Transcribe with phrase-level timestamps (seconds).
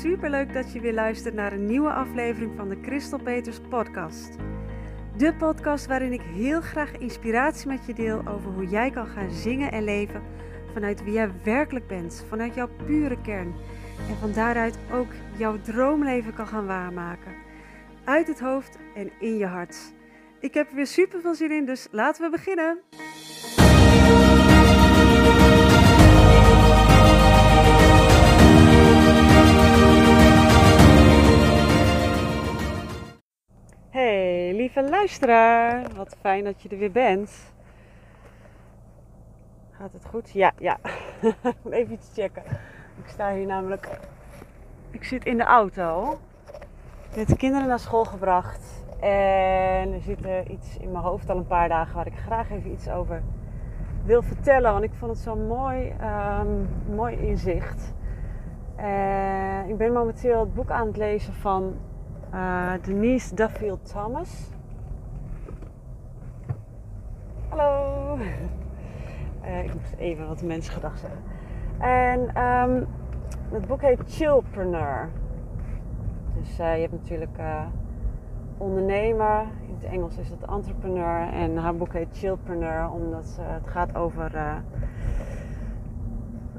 [0.00, 4.36] Super leuk dat je weer luistert naar een nieuwe aflevering van de Christel Peters podcast.
[5.16, 9.30] De podcast waarin ik heel graag inspiratie met je deel over hoe jij kan gaan
[9.30, 10.22] zingen en leven
[10.72, 13.54] vanuit wie jij werkelijk bent, vanuit jouw pure kern.
[14.08, 17.34] En van daaruit ook jouw droomleven kan gaan waarmaken.
[18.04, 19.92] Uit het hoofd en in je hart.
[20.40, 22.78] Ik heb er weer super veel zin in, dus laten we beginnen.
[33.98, 35.82] Hey, lieve luisteraar.
[35.96, 37.52] Wat fijn dat je er weer bent.
[39.70, 40.30] Gaat het goed?
[40.30, 40.78] Ja, ja.
[41.70, 42.42] Even iets checken.
[43.02, 43.98] Ik sta hier namelijk.
[44.90, 46.18] Ik zit in de auto.
[47.10, 48.84] Ik heb de kinderen naar school gebracht.
[49.00, 50.18] En er zit
[50.48, 53.22] iets in mijn hoofd al een paar dagen waar ik graag even iets over
[54.04, 54.72] wil vertellen.
[54.72, 55.94] Want ik vond het zo'n mooi,
[56.40, 57.94] um, mooi inzicht.
[58.80, 61.76] Uh, ik ben momenteel het boek aan het lezen van
[62.34, 64.50] uh, Denise Duffield Thomas.
[67.48, 68.18] Hallo.
[69.44, 71.20] Uh, ik moest even wat mensen gedacht zeggen.
[71.78, 72.86] En um,
[73.50, 75.08] het boek heet Chillpreneur.
[76.34, 77.38] Dus uh, je hebt natuurlijk
[78.56, 79.40] ondernemer.
[79.40, 81.32] In het Engels is het entrepreneur.
[81.32, 84.62] En haar boek heet Chillpreneur omdat het gaat over,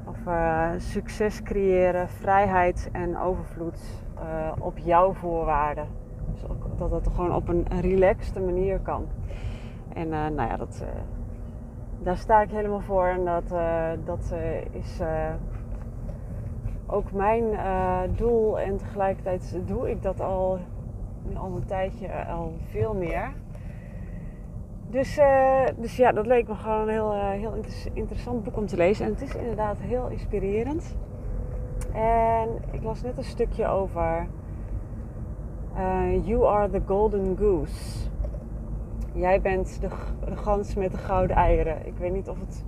[0.04, 3.80] over succes creëren, vrijheid en overvloed
[4.22, 5.86] uh, op jouw voorwaarden.
[6.32, 9.06] Dus ook dat het gewoon op een relaxte manier kan.
[9.92, 10.88] En uh, nou ja, dat, uh,
[12.02, 13.06] daar sta ik helemaal voor.
[13.06, 13.48] En dat,
[14.04, 14.34] dat
[14.70, 15.00] is
[16.86, 17.44] ook mijn
[18.16, 18.60] doel.
[18.60, 20.58] En tegelijkertijd doe ik dat al,
[21.34, 23.32] al een tijdje al veel meer.
[24.90, 25.20] Dus,
[25.76, 27.54] dus ja, dat leek me gewoon een heel, heel
[27.92, 29.04] interessant boek om te lezen.
[29.06, 30.96] En het is inderdaad heel inspirerend.
[31.92, 34.26] En ik las net een stukje over
[35.76, 38.08] uh, You are the golden goose.
[39.12, 39.88] Jij bent de,
[40.34, 41.86] gans met de gouden eieren.
[41.86, 42.64] Ik weet niet of het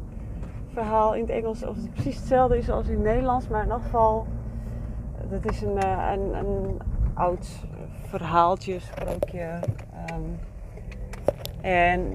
[0.72, 3.70] verhaal in het Engels of het precies hetzelfde is als in het Nederlands, maar in
[3.70, 4.26] elk geval,
[5.30, 6.80] dat is een, uh, een, een
[7.14, 7.66] oud
[8.02, 9.60] verhaaltje, sprookje.
[10.10, 10.38] Um,
[11.60, 12.10] en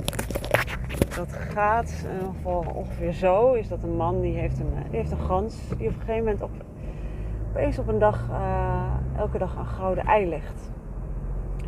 [1.16, 2.06] dat gaat
[2.46, 5.94] uh, ongeveer zo: is dat een man die heeft een, heeft een gans die op
[5.94, 6.52] een gegeven moment op
[7.58, 8.84] opeens op een dag, uh,
[9.18, 10.72] elke dag een gouden ei legt.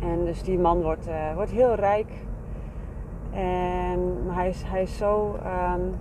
[0.02, 2.12] En dus die man wordt, uh, wordt heel rijk.
[3.30, 5.38] En hij is, hij is zo,
[5.74, 5.94] um,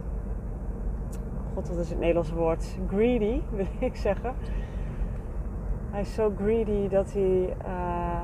[1.53, 2.77] god wat is het Nederlandse woord?
[2.87, 4.33] Greedy, wil ik zeggen.
[5.91, 8.21] Hij is zo greedy dat hij uh,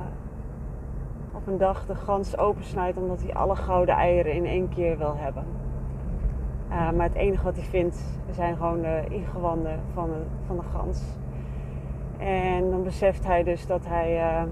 [1.34, 5.16] op een dag de gans opensnijdt omdat hij alle gouden eieren in één keer wil
[5.18, 5.44] hebben.
[6.70, 11.04] Maar het enige wat hij vindt zijn gewoon de ingewanden van de, van de gans.
[12.18, 14.44] En dan beseft hij dus dat hij, uh,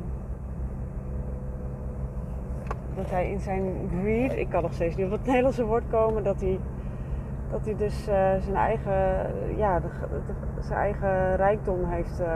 [2.96, 6.24] dat hij in zijn greed, ik kan nog steeds niet op het Nederlandse woord komen,
[6.24, 6.60] dat hij,
[7.52, 9.82] dat hij dus uh, zijn, eigen, ja,
[10.60, 12.28] zijn eigen rijkdom heeft uh,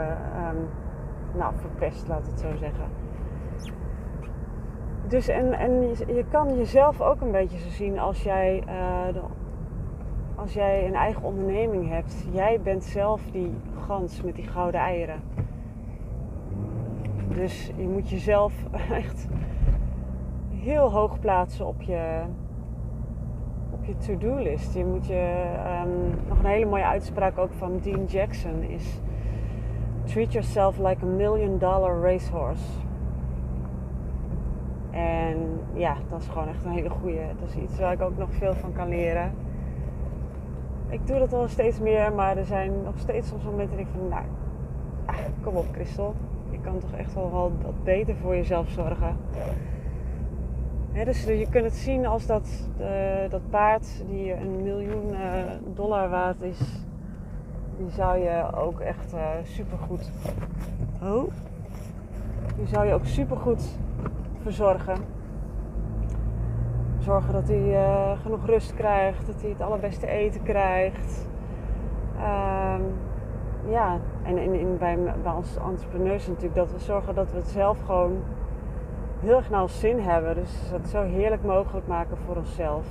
[0.48, 0.68] um,
[1.38, 2.84] nou, verpest, laat het zo zeggen.
[5.06, 8.62] Dus en, en je, je, kan jezelf ook een beetje zo zien als jij
[9.12, 9.20] de,
[10.38, 13.54] als jij een eigen onderneming hebt, jij bent zelf die
[13.86, 15.20] gans met die gouden eieren.
[17.28, 18.52] Dus je moet jezelf
[19.02, 19.28] echt
[20.54, 22.20] heel hoog plaatsen op je,
[23.70, 24.74] op je to-do-list.
[24.74, 25.44] Je moet je,
[25.84, 29.00] um, nog een hele mooie uitspraak ook van Dean Jackson is...
[30.04, 32.64] Treat yourself like a million dollar racehorse.
[34.90, 37.20] En ja, dat is gewoon echt een hele goede.
[37.40, 39.32] Dat is iets waar ik ook nog veel van kan leren
[40.88, 43.92] ik doe dat al steeds meer, maar er zijn nog steeds soms momenten dat ik
[43.92, 44.24] van, nou,
[45.42, 46.14] kom op Christel.
[46.50, 49.16] Je kan toch echt wel wat beter voor jezelf zorgen.
[51.04, 55.18] dus je kunt het zien als dat, uh, dat paard die een miljoen uh,
[55.74, 56.58] dollar waard is,
[57.78, 60.10] die zou je ook echt uh, supergoed.
[61.02, 61.30] Oh.
[62.56, 63.78] Die zou je ook supergoed
[64.42, 64.96] verzorgen
[67.08, 71.28] zorgen dat hij uh, genoeg rust krijgt, dat hij het allerbeste eten krijgt.
[72.16, 72.82] Um,
[73.70, 74.98] ja, en in, bij,
[75.36, 78.16] ons entrepreneurs natuurlijk dat we zorgen dat we het zelf gewoon
[79.20, 80.34] heel erg naar ons zin hebben.
[80.34, 82.86] Dus het zo heerlijk mogelijk maken voor onszelf.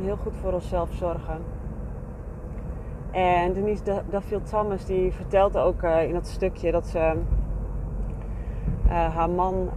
[0.00, 1.38] Heel goed voor onszelf zorgen.
[3.10, 7.12] En Denise Duffield Thomas die vertelt ook uh, in dat stukje dat ze
[8.86, 9.70] uh, haar man,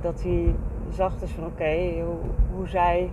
[0.00, 0.54] dat hij
[0.94, 2.16] zag dus van oké, hoe,
[2.54, 3.10] hoe zij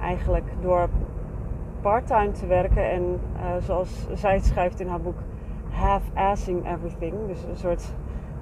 [0.00, 0.88] eigenlijk door
[1.80, 3.20] part-time te werken en
[3.60, 5.18] zoals zij schrijft in haar boek,
[5.70, 7.14] half-assing everything.
[7.26, 7.94] Dus een soort,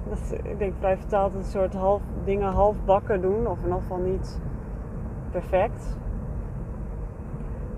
[0.09, 3.81] dat, ik denk vrij vertaald, een soort half, dingen half bakken doen, of in ieder
[3.81, 4.41] geval niet
[5.31, 5.97] perfect.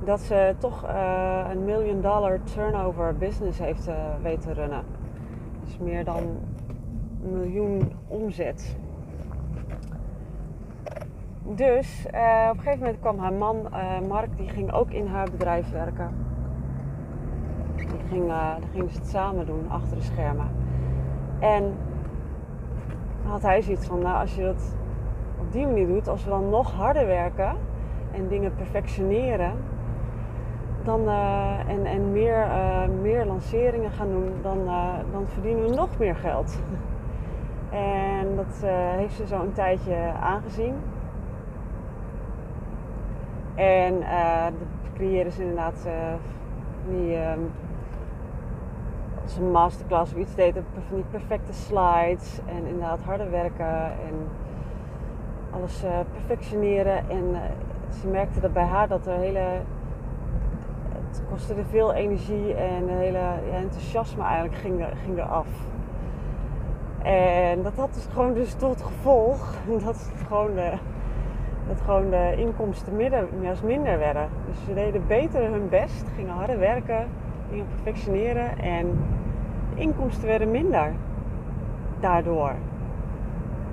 [0.03, 4.83] Dat ze toch uh, een million dollar turnover business heeft uh, weten runnen.
[5.63, 6.23] Dus meer dan
[7.23, 8.77] een miljoen omzet.
[11.47, 13.69] Dus uh, op een gegeven moment kwam haar man
[14.07, 16.09] Mark, die ging ook in haar bedrijf werken.
[17.75, 20.49] Die ging, dan gingen ze het samen doen achter de schermen.
[21.39, 21.73] En
[23.23, 24.75] had hij zoiets van, nou als je dat
[25.39, 27.55] op die manier doet, als we dan nog harder werken
[28.11, 29.51] en dingen perfectioneren,
[30.83, 31.09] dan,
[31.67, 32.47] en, en meer,
[33.01, 34.65] meer lanceringen gaan doen, dan,
[35.11, 36.59] dan verdienen we nog meer geld.
[37.69, 40.75] en dat heeft ze zo een tijdje aangezien.
[43.55, 43.99] En
[44.59, 45.87] dat creëren ze inderdaad
[46.89, 47.51] die, um,
[49.51, 50.53] masterclass of iets deed,
[50.87, 54.27] van die perfecte slides en inderdaad harder werken en
[55.51, 57.09] alles perfectioneren.
[57.09, 57.41] En
[58.01, 59.61] ze merkte dat bij haar dat er hele
[61.15, 65.47] het kostte er veel energie en hele ja, enthousiasme eigenlijk ging, er, ging eraf.
[67.03, 70.57] En dat had dus gewoon dus tot gevolg dat, het gewoon
[71.67, 73.27] dat gewoon de inkomsten minder,
[73.63, 74.29] minder werden.
[74.47, 77.07] Dus ze deden beter hun best, gingen harder werken,
[77.49, 78.99] gingen perfectioneren en
[79.75, 80.91] de inkomsten werden minder
[81.99, 82.51] daardoor.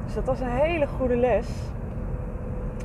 [0.05, 1.71] Dus dat was een hele goede les.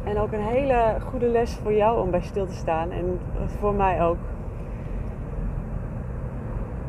[0.03, 2.91] En ook een hele goede les voor jou om bij stil te staan.
[2.91, 3.19] En
[3.59, 4.17] voor mij ook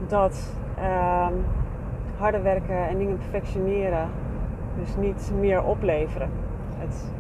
[0.07, 1.45] dat um,
[2.19, 4.09] harder werken en dingen perfectioneren
[4.79, 6.31] dus niet meer opleveren.
[6.79, 7.13] Het,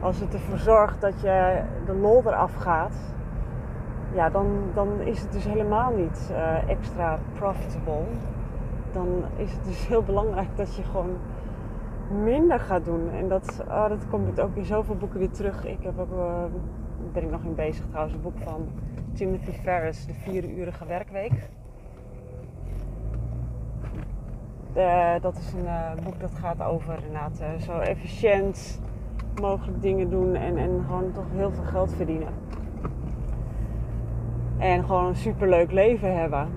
[0.00, 2.94] als het ervoor zorgt dat je de lol eraf gaat,
[4.14, 8.04] ja, dan, dan is het dus helemaal niet uh, extra profitable.
[8.92, 11.16] Dan is het dus heel belangrijk dat je gewoon
[12.24, 13.10] minder gaat doen.
[13.10, 15.64] En dat, oh, dat komt ook in zoveel boeken weer terug.
[15.64, 16.44] Ik heb ook, uh,
[17.12, 18.68] ben ik nog in bezig trouwens, een boek van
[19.12, 21.48] Timothy Ferris, De Vier-urige Werkweek.
[24.76, 28.80] Uh, dat is een boek dat gaat over inderdaad zo efficiënt
[29.40, 32.32] mogelijk dingen doen en, en gewoon toch heel veel geld verdienen.
[34.58, 36.48] En gewoon een superleuk leven hebben.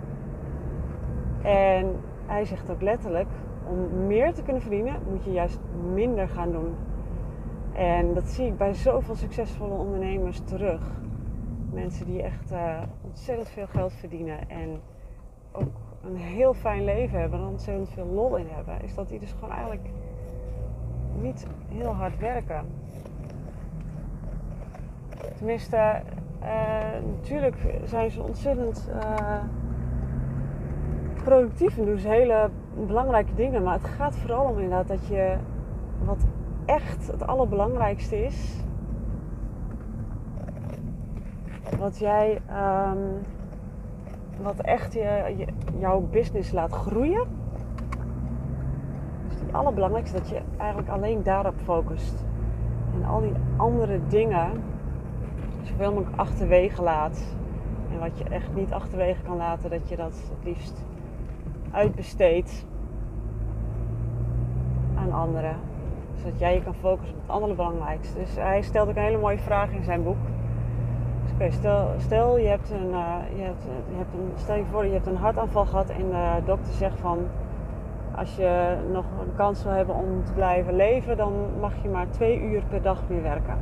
[1.42, 1.95] En
[2.25, 3.30] hij zegt ook letterlijk,
[3.68, 5.60] om meer te kunnen verdienen moet je juist
[5.94, 6.75] minder gaan doen.
[7.74, 10.81] En dat zie ik bij zoveel succesvolle ondernemers terug.
[11.74, 12.54] Mensen die echt
[13.01, 14.80] ontzettend veel geld verdienen en
[15.51, 15.72] ook
[16.04, 19.31] een heel fijn leven hebben en ontzettend veel lol in hebben, is dat die dus
[19.31, 19.89] gewoon eigenlijk
[21.21, 22.65] niet heel hard werken.
[25.35, 26.01] Tenminste,
[26.44, 26.47] uh,
[27.15, 29.44] natuurlijk zijn ze ontzettend uh,
[31.23, 32.50] productief en doen ze hele
[32.88, 33.63] belangrijke dingen.
[33.63, 35.35] Maar het gaat vooral om inderdaad dat je
[36.03, 36.25] wat
[36.65, 38.59] echt het allerbelangrijkste is.
[41.77, 42.41] Wat jij
[42.89, 43.21] um,
[44.41, 45.45] wat echt je,
[45.79, 47.41] jouw business laat groeien.
[49.51, 52.23] Dus het allerbelangrijkste dat je eigenlijk alleen daarop focust.
[52.93, 54.63] En al die andere dingen
[55.61, 57.23] zoveel mogelijk achterwege laat.
[57.91, 60.85] En wat je echt niet achterwege kan laten, dat je dat het liefst
[61.71, 62.65] uitbesteedt
[64.95, 65.55] aan anderen.
[66.15, 68.19] Zodat jij je kan focussen op het allerbelangrijkste.
[68.19, 70.17] Dus hij stelt ook een hele mooie vraag in zijn boek
[71.49, 73.41] stel, stel, je hebt een, uh, je
[73.91, 76.99] je hebt een, stel je voor, je hebt een hartaanval gehad en de dokter zegt
[76.99, 77.17] van
[78.15, 82.09] als je nog een kans wil hebben om te blijven leven, dan mag je maar
[82.09, 83.57] twee uur per dag meer werken.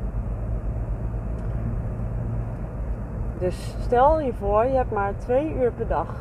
[3.40, 6.16] Dus stel je voor, je hebt maar twee uur per dag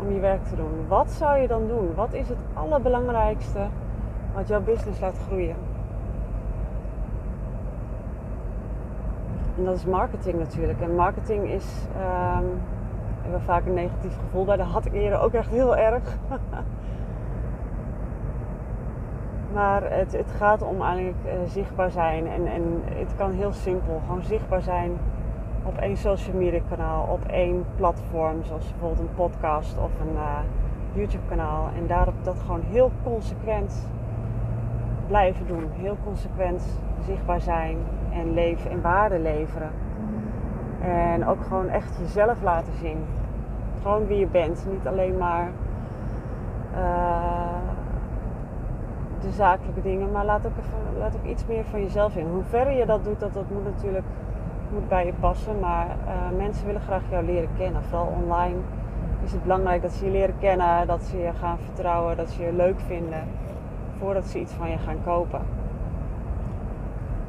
[0.00, 0.86] om je werk te doen.
[0.88, 1.94] Wat zou je dan doen?
[1.94, 3.66] Wat is het allerbelangrijkste
[4.34, 5.56] wat jouw business laat groeien?
[9.56, 10.80] En dat is marketing natuurlijk.
[10.80, 11.66] En marketing is,
[13.30, 14.56] we vaak een negatief gevoel bij.
[14.56, 16.02] Dat had ik eerder ook echt heel erg.
[19.54, 22.26] maar het, het, gaat om eigenlijk uh, zichtbaar zijn.
[22.26, 24.00] En, en het kan heel simpel.
[24.06, 24.92] Gewoon zichtbaar zijn
[25.62, 27.06] op één social media kanaal.
[27.10, 28.44] Op één platform.
[28.44, 30.38] Zoals bijvoorbeeld een podcast of een uh,
[30.92, 31.68] YouTube kanaal.
[31.76, 33.88] En daarop dat gewoon heel consequent
[35.06, 35.68] blijven doen.
[35.72, 37.76] Heel consequent zichtbaar zijn
[38.12, 39.70] en leven en waarde leveren.
[40.80, 42.98] En ook gewoon echt jezelf laten zien.
[43.82, 44.66] Gewoon wie je bent.
[44.70, 45.50] Niet alleen maar
[46.76, 47.73] uh,
[49.24, 52.26] de zakelijke dingen, maar laat ook, even, laat ook iets meer van jezelf in.
[52.26, 54.04] Hoe verder je dat doet, dat, dat moet natuurlijk
[54.72, 55.60] moet bij je passen.
[55.60, 57.82] Maar uh, mensen willen graag jou leren kennen.
[57.82, 58.56] Vooral online
[59.24, 62.42] is het belangrijk dat ze je leren kennen, dat ze je gaan vertrouwen, dat ze
[62.42, 63.22] je leuk vinden
[63.98, 65.40] voordat ze iets van je gaan kopen.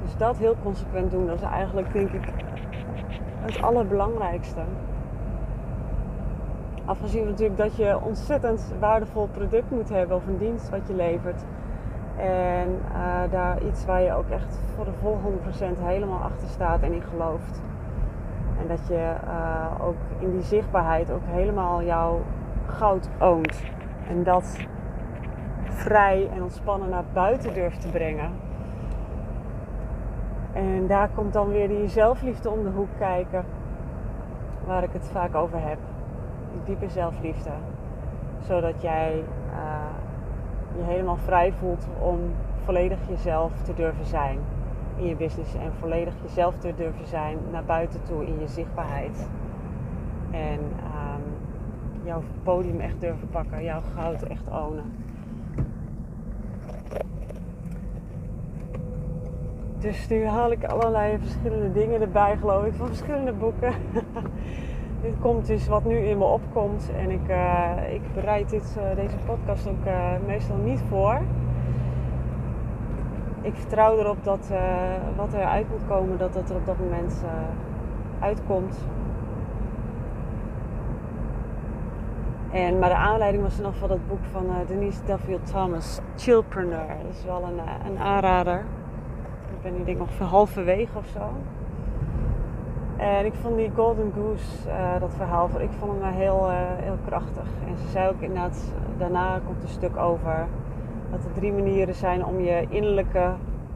[0.03, 2.29] Dus dat heel consequent doen, dat is eigenlijk denk ik
[3.41, 4.61] het allerbelangrijkste.
[6.85, 11.43] Afgezien natuurlijk dat je ontzettend waardevol product moet hebben of een dienst wat je levert.
[12.17, 15.19] En uh, daar iets waar je ook echt voor de vol
[15.77, 17.61] 100% helemaal achter staat en in gelooft.
[18.61, 22.21] En dat je uh, ook in die zichtbaarheid ook helemaal jouw
[22.65, 23.63] goud oont.
[24.09, 24.57] En dat
[25.63, 28.31] vrij en ontspannen naar buiten durft te brengen.
[30.53, 33.45] En daar komt dan weer die zelfliefde om de hoek kijken.
[34.65, 35.77] Waar ik het vaak over heb.
[36.51, 37.49] Die diepe zelfliefde.
[38.39, 39.55] Zodat jij uh,
[40.77, 42.19] je helemaal vrij voelt om
[42.63, 44.39] volledig jezelf te durven zijn
[44.97, 49.29] in je business en volledig jezelf te durven zijn naar buiten toe in je zichtbaarheid.
[50.31, 51.23] En um,
[52.03, 54.93] jouw podium echt durven pakken, jouw goud echt ownen.
[59.79, 63.73] Dus nu haal ik allerlei verschillende dingen erbij, geloof ik, van verschillende boeken.
[65.05, 66.91] dit komt dus wat nu in me opkomt.
[66.97, 71.21] En ik, uh, ik bereid dit, uh, deze podcast ook uh, meestal niet voor.
[73.41, 74.49] Ik vertrouw erop dat
[75.15, 77.23] wat er uit moet komen, dat dat er op dat moment
[78.19, 78.77] uitkomt.
[82.51, 86.87] En, maar de aanleiding was in ieder dat boek van Denise Duffield Thomas, Chillpreneur.
[87.03, 88.63] Dat is wel een, een aanrader.
[89.55, 91.29] Ik ben nu denk ik nog halverwege of zo.
[92.97, 96.97] En ik vond die Golden Goose, uh, dat verhaal, ik vond hem heel, uh, heel
[97.05, 97.47] krachtig.
[97.67, 100.47] En ze zei ook inderdaad, daarna komt een stuk over
[101.11, 103.33] dat er drie manieren zijn om je innerlijke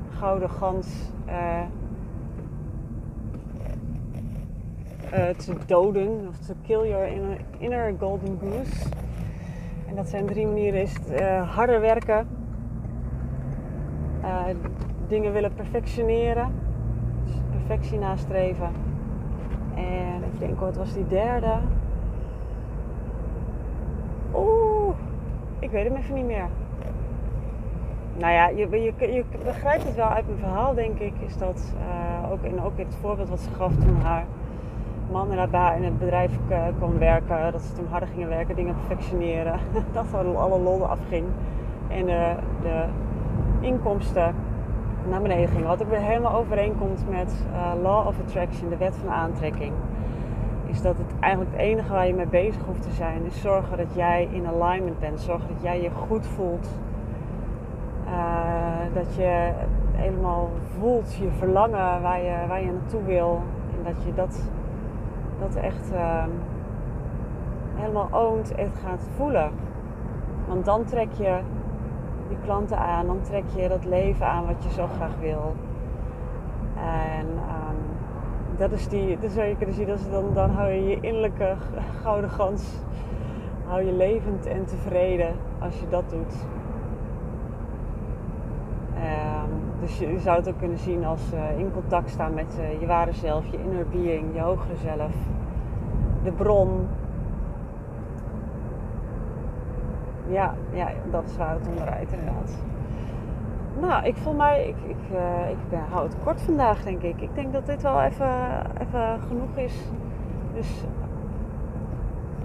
[0.10, 1.62] gouden gans uh,
[5.38, 6.28] te doden.
[6.30, 8.90] Of te kill your inner, inner golden goose.
[9.88, 10.82] En dat zijn drie manieren.
[10.82, 10.96] Is
[11.46, 12.28] harder werken.
[15.08, 16.52] dingen willen perfectioneren.
[17.26, 18.89] Dus perfectie nastreven
[19.80, 21.54] en ik denk, wat was die derde?
[24.36, 24.96] Oeh,
[25.60, 26.48] ik weet hem even niet meer.
[28.18, 31.14] Nou ja, je, je, je begrijpt het wel uit mijn verhaal, denk ik.
[31.26, 34.26] Is dat uh, ook, in, ook het voorbeeld wat ze gaf toen haar
[35.12, 37.52] man inderdaad in het bedrijf uh, kwam werken.
[37.52, 39.60] Dat ze toen harder gingen werken, dingen perfectioneren.
[39.94, 41.26] dat alle lol afging.
[41.88, 42.06] En
[42.62, 42.86] de
[43.60, 44.36] inkomsten
[45.10, 45.66] naar beneden ging.
[45.66, 49.74] Wat ook weer helemaal overeenkomt met uh, Law of Attraction, de wet van aantrekking.
[50.66, 53.78] Is dat het eigenlijk het enige waar je mee bezig hoeft te zijn, is zorgen
[53.78, 55.20] dat jij in alignment bent.
[55.20, 56.68] Zorgen dat jij je goed voelt.
[58.08, 59.52] Uh, dat je
[59.92, 60.50] helemaal
[60.80, 63.42] voelt je verlangen waar je, waar je naartoe wil.
[63.78, 64.50] En dat je dat,
[65.40, 66.24] dat echt uh,
[67.76, 69.52] helemaal oont en gaat voelen.
[70.48, 71.40] Want dan trek je
[72.30, 75.56] die klanten aan, dan trek je dat leven aan wat je zo graag wil.
[76.76, 77.78] En um,
[78.58, 81.00] dat is die, dat zou je kunnen zien, dat is dan, dan hou je je
[81.00, 81.56] innerlijke
[82.02, 82.82] gouden gans,
[83.68, 86.34] hou je levend en tevreden als je dat doet.
[88.96, 92.80] Um, dus je, zou het ook kunnen zien als uh, in contact staan met uh,
[92.80, 95.12] je ware zelf, je inner being, je hogere zelf,
[96.24, 96.88] de bron,
[100.30, 102.64] Ja, ja, dat is waar het om draait inderdaad.
[103.80, 107.22] Nou, ik voel mij, ik, ik, uh, ik ben, hou het kort vandaag denk ik.
[107.22, 108.30] Ik denk dat dit wel even,
[108.82, 109.74] even genoeg is.
[110.54, 110.84] Dus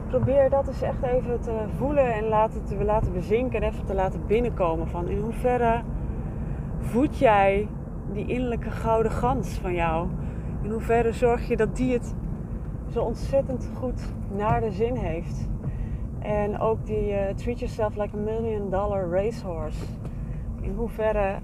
[0.09, 3.95] probeer dat eens echt even te voelen en laten, te laten bezinken en even te
[3.95, 4.89] laten binnenkomen.
[4.89, 5.81] Van in hoeverre
[6.79, 7.69] voed jij
[8.13, 10.09] die innerlijke gouden gans van jou?
[10.63, 12.15] In hoeverre zorg je dat die het
[12.93, 15.49] zo ontzettend goed naar de zin heeft?
[16.25, 19.85] En ook die uh, treat yourself like a million dollar racehorse.
[20.61, 21.39] In hoeverre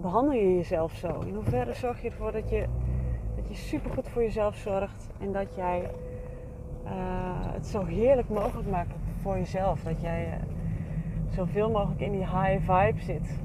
[0.00, 1.20] behandel je jezelf zo?
[1.26, 2.66] In hoeverre zorg je ervoor dat je,
[3.36, 5.90] dat je supergoed voor jezelf zorgt en dat jij
[6.84, 6.90] uh,
[7.52, 9.82] het zo heerlijk mogelijk maakt voor jezelf.
[9.82, 13.38] Dat jij uh, zoveel mogelijk in die high vibe zit.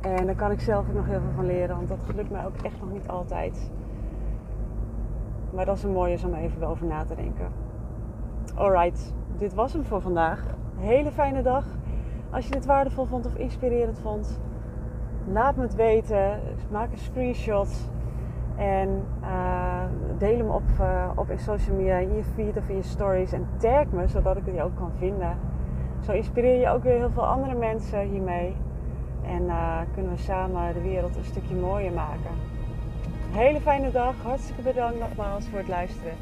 [0.00, 2.46] En daar kan ik zelf ook nog heel veel van leren, want dat gelukt mij
[2.46, 3.70] ook echt nog niet altijd.
[5.54, 7.71] Maar dat is een mooie om even over na te denken.
[8.54, 10.46] Alright, dit was hem voor vandaag.
[10.76, 11.64] Hele fijne dag.
[12.30, 14.40] Als je het waardevol vond of inspirerend vond,
[15.26, 16.40] laat me het weten.
[16.70, 17.90] Maak een screenshot
[18.56, 19.84] en uh,
[20.18, 23.32] deel hem op, uh, op in social media, in je feed of in je stories.
[23.32, 25.36] En tag me, zodat ik die ook kan vinden.
[26.00, 28.56] Zo inspireer je ook weer heel veel andere mensen hiermee.
[29.22, 32.51] En uh, kunnen we samen de wereld een stukje mooier maken.
[33.32, 34.14] Hele fijne dag.
[34.22, 36.16] Hartstikke bedankt nogmaals voor het luisteren.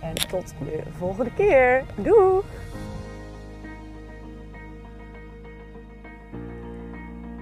[0.00, 1.84] En tot de volgende keer.
[1.94, 2.42] Doei!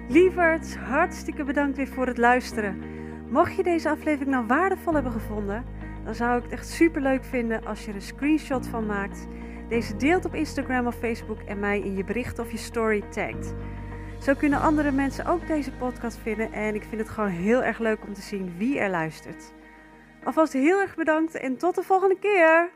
[0.09, 2.83] Lieverds, hartstikke bedankt weer voor het luisteren.
[3.29, 5.65] Mocht je deze aflevering nou waardevol hebben gevonden,
[6.05, 9.27] dan zou ik het echt super leuk vinden als je er een screenshot van maakt.
[9.69, 13.55] Deze deelt op Instagram of Facebook en mij in je bericht of je story tagt.
[14.21, 17.79] Zo kunnen andere mensen ook deze podcast vinden en ik vind het gewoon heel erg
[17.79, 19.53] leuk om te zien wie er luistert.
[20.25, 22.71] Alvast heel erg bedankt en tot de volgende keer!